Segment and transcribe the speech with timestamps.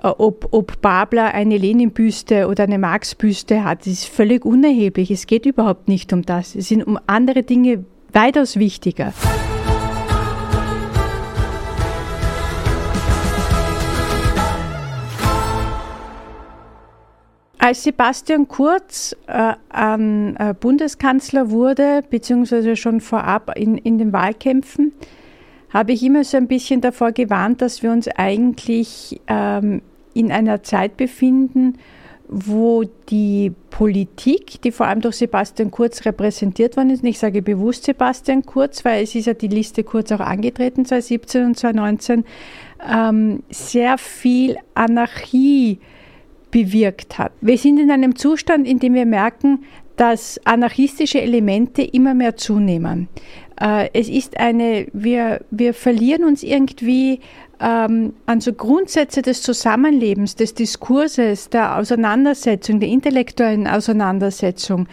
[0.00, 5.10] Äh, ob, ob Babler eine Lenin-Büste oder eine Marx-Büste hat, ist völlig unerheblich.
[5.10, 6.54] Es geht überhaupt nicht um das.
[6.54, 9.12] Es sind um andere Dinge weitaus wichtiger.
[17.58, 24.92] Als Sebastian Kurz äh, äh, Bundeskanzler wurde, beziehungsweise schon vorab in, in den Wahlkämpfen,
[25.72, 29.82] habe ich immer so ein bisschen davor gewarnt, dass wir uns eigentlich ähm,
[30.14, 31.78] in einer Zeit befinden,
[32.28, 37.42] wo die Politik, die vor allem durch Sebastian Kurz repräsentiert worden ist, und ich sage
[37.42, 42.24] bewusst Sebastian Kurz, weil es ist ja die Liste Kurz auch angetreten 2017 und 2019,
[42.90, 45.78] ähm, sehr viel Anarchie
[46.50, 47.32] bewirkt hat.
[47.40, 49.64] Wir sind in einem Zustand, in dem wir merken,
[49.96, 53.08] dass anarchistische Elemente immer mehr zunehmen.
[53.62, 57.20] Äh, es ist eine, wir, wir verlieren uns irgendwie
[57.60, 64.88] ähm, an so Grundsätze des Zusammenlebens, des Diskurses, der Auseinandersetzung, der intellektuellen Auseinandersetzung,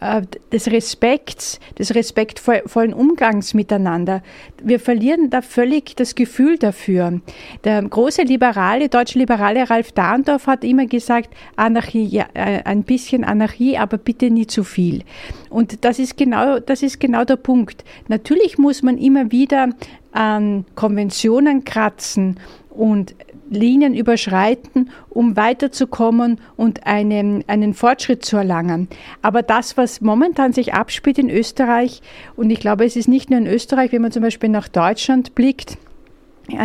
[0.00, 4.22] äh, des Respekts, des respektvollen Umgangs miteinander.
[4.62, 7.20] Wir verlieren da völlig das Gefühl dafür.
[7.64, 13.24] Der große Liberale, deutsche Liberale Ralf Dahndorf hat immer gesagt, Anarchie, ja, äh, ein bisschen
[13.24, 15.02] Anarchie, aber bitte nie zu viel.
[15.50, 17.84] Und das ist genau, das ist genau der Punkt.
[18.08, 19.70] Natürlich muss man immer wieder
[20.12, 22.38] an Konventionen kratzen
[22.70, 23.14] und
[23.50, 28.88] Linien überschreiten, um weiterzukommen und einen, einen Fortschritt zu erlangen.
[29.22, 32.00] Aber das, was momentan sich abspielt in Österreich,
[32.36, 35.34] und ich glaube, es ist nicht nur in Österreich, wenn man zum Beispiel nach Deutschland
[35.34, 35.76] blickt,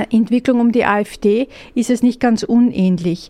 [0.10, 3.30] Entwicklung um die AfD, ist es nicht ganz unähnlich.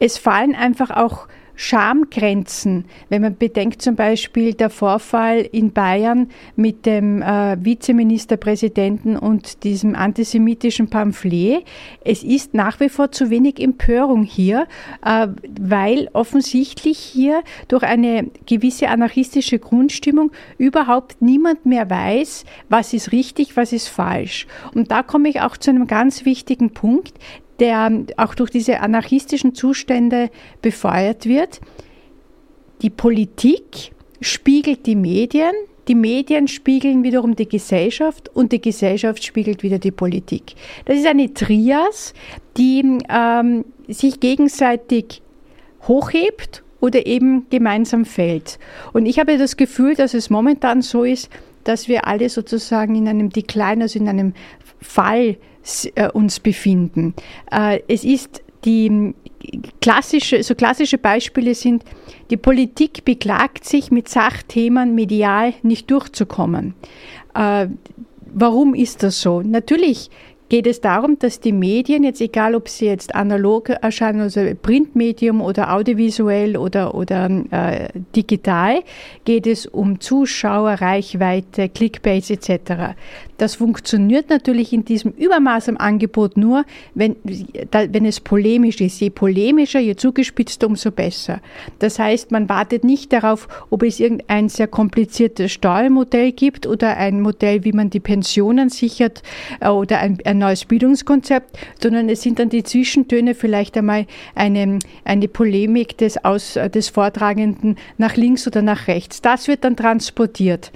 [0.00, 2.84] Es fallen einfach auch Schamgrenzen.
[3.08, 9.94] Wenn man bedenkt zum Beispiel der Vorfall in Bayern mit dem äh, Vizeministerpräsidenten und diesem
[9.94, 11.64] antisemitischen Pamphlet.
[12.04, 14.66] Es ist nach wie vor zu wenig Empörung hier,
[15.04, 15.28] äh,
[15.60, 23.56] weil offensichtlich hier durch eine gewisse anarchistische Grundstimmung überhaupt niemand mehr weiß, was ist richtig,
[23.56, 24.46] was ist falsch.
[24.74, 27.14] Und da komme ich auch zu einem ganz wichtigen Punkt,
[27.60, 30.30] der auch durch diese anarchistischen Zustände
[30.62, 31.60] befeuert wird.
[32.82, 35.54] Die Politik spiegelt die Medien,
[35.88, 40.54] die Medien spiegeln wiederum die Gesellschaft und die Gesellschaft spiegelt wieder die Politik.
[40.86, 42.14] Das ist eine Trias,
[42.56, 45.20] die ähm, sich gegenseitig
[45.86, 48.58] hochhebt oder eben gemeinsam fällt.
[48.92, 51.30] Und ich habe das Gefühl, dass es momentan so ist,
[51.64, 54.34] dass wir alle sozusagen in einem Dekline, also in einem
[54.80, 55.36] Fall
[55.94, 57.14] äh, uns befinden.
[57.50, 59.14] Äh, es ist die
[59.80, 61.84] klassische, so klassische Beispiele sind,
[62.30, 66.74] die Politik beklagt sich mit Sachthemen medial nicht durchzukommen.
[67.34, 67.68] Äh,
[68.32, 69.42] warum ist das so?
[69.42, 70.10] Natürlich
[70.48, 75.40] geht es darum, dass die Medien, jetzt egal ob sie jetzt analog erscheinen, also Printmedium
[75.40, 78.82] oder audiovisuell oder, oder äh, digital,
[79.24, 82.94] geht es um Zuschauer, Reichweite, Clickbase etc.
[83.38, 86.64] Das funktioniert natürlich in diesem Übermaß am Angebot nur,
[86.94, 87.16] wenn,
[87.70, 89.00] wenn es polemisch ist.
[89.00, 91.40] Je polemischer, je zugespitzter, umso besser.
[91.78, 97.20] Das heißt, man wartet nicht darauf, ob es irgendein sehr kompliziertes Steuermodell gibt oder ein
[97.20, 99.22] Modell, wie man die Pensionen sichert
[99.60, 104.78] äh, oder ein, ein neues Bildungskonzept, sondern es sind dann die Zwischentöne vielleicht einmal eine,
[105.04, 109.20] eine Polemik des, Aus, des Vortragenden nach links oder nach rechts.
[109.20, 110.72] Das wird dann transportiert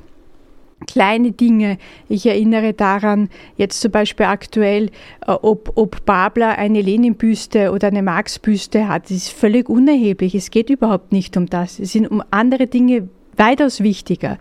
[0.86, 1.78] kleine Dinge.
[2.08, 4.86] Ich erinnere daran, jetzt zum Beispiel aktuell,
[5.26, 10.34] äh, ob, ob Babler eine Lenin-Büste oder eine Marx-Büste hat, ist völlig unerheblich.
[10.34, 11.78] Es geht überhaupt nicht um das.
[11.78, 14.38] Es sind um andere Dinge weitaus wichtiger.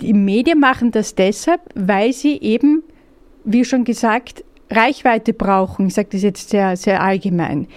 [0.00, 2.82] Die Medien machen das deshalb, weil sie eben,
[3.44, 5.88] wie schon gesagt, Reichweite brauchen.
[5.88, 7.68] Ich sage das jetzt sehr, sehr allgemein.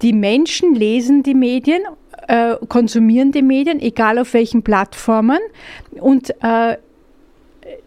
[0.00, 1.82] Die Menschen lesen die Medien,
[2.26, 5.38] äh, konsumieren die Medien, egal auf welchen Plattformen
[6.00, 6.76] und äh,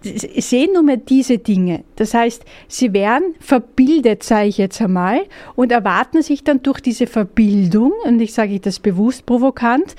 [0.02, 1.84] sehen nur mehr diese Dinge.
[1.96, 5.22] Das heißt, sie werden verbildet, sage ich jetzt einmal,
[5.56, 9.96] und erwarten sich dann durch diese Verbildung, und ich sage das bewusst provokant,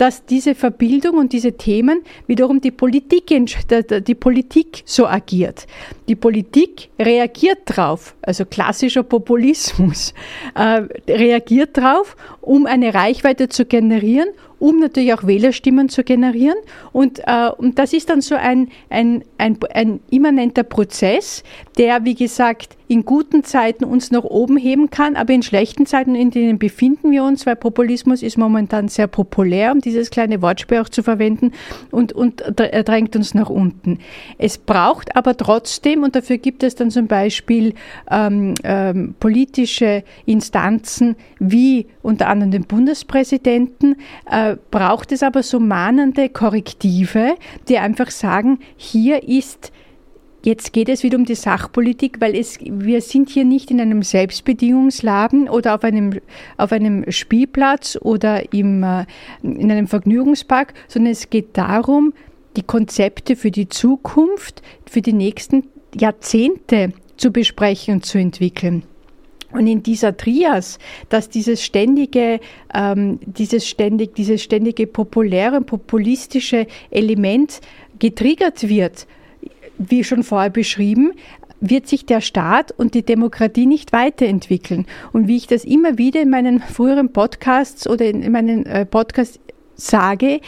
[0.00, 5.66] dass diese Verbildung und diese Themen wiederum die Politik, die Politik so agiert.
[6.08, 10.14] Die Politik reagiert drauf, also klassischer Populismus,
[10.54, 14.30] äh, reagiert drauf, um eine Reichweite zu generieren
[14.60, 16.56] um natürlich auch Wählerstimmen zu generieren.
[16.92, 21.42] Und, äh, und das ist dann so ein, ein, ein, ein immanenter Prozess,
[21.78, 26.14] der, wie gesagt, in guten Zeiten uns nach oben heben kann, aber in schlechten Zeiten,
[26.14, 30.78] in denen befinden wir uns, weil Populismus ist momentan sehr populär, um dieses kleine Wortspiel
[30.78, 31.52] auch zu verwenden,
[31.90, 33.98] und, und drängt uns nach unten.
[34.38, 37.74] Es braucht aber trotzdem, und dafür gibt es dann zum Beispiel
[38.10, 43.96] ähm, ähm, politische Instanzen wie unter anderem den Bundespräsidenten,
[44.30, 47.34] äh, braucht es aber so mahnende Korrektive,
[47.68, 49.72] die einfach sagen, hier ist
[50.42, 54.02] Jetzt geht es wieder um die Sachpolitik, weil es, wir sind hier nicht in einem
[54.02, 56.18] Selbstbedingungsladen oder auf einem,
[56.56, 59.04] auf einem Spielplatz oder im, äh,
[59.42, 62.14] in einem Vergnügungspark, sondern es geht darum,
[62.56, 65.64] die Konzepte für die Zukunft, für die nächsten
[65.94, 68.84] Jahrzehnte zu besprechen und zu entwickeln.
[69.52, 70.78] Und in dieser Trias,
[71.08, 72.40] dass dieses ständige,
[72.72, 77.60] ähm, dieses ständig, dieses ständige populäre und populistische Element
[77.98, 79.06] getriggert wird,
[79.80, 81.12] wie schon vorher beschrieben,
[81.60, 84.86] wird sich der Staat und die Demokratie nicht weiterentwickeln.
[85.12, 89.38] Und wie ich das immer wieder in meinen früheren Podcasts oder in meinen äh, Podcasts
[89.74, 90.40] sage,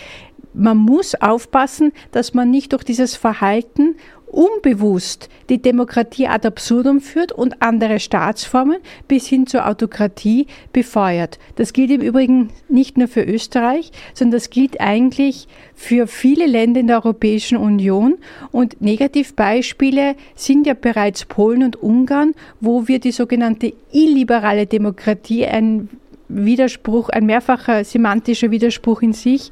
[0.55, 3.97] man muss aufpassen, dass man nicht durch dieses Verhalten
[4.33, 11.39] unbewusst die Demokratie ad absurdum führt und andere Staatsformen bis hin zur Autokratie befeuert.
[11.57, 16.81] Das gilt im Übrigen nicht nur für Österreich, sondern das gilt eigentlich für viele Länder
[16.81, 18.15] in der Europäischen Union.
[18.51, 25.91] Und Negativbeispiele sind ja bereits Polen und Ungarn, wo wir die sogenannte illiberale Demokratie, ein
[26.29, 29.51] Widerspruch, ein mehrfacher semantischer Widerspruch in sich,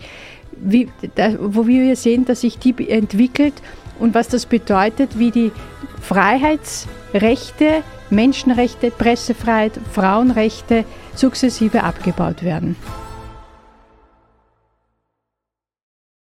[0.62, 3.54] wie, da, wo wir sehen, dass sich die entwickelt
[4.00, 5.52] und was das bedeutet, wie die
[6.00, 12.76] Freiheitsrechte, Menschenrechte, Pressefreiheit, Frauenrechte sukzessive abgebaut werden.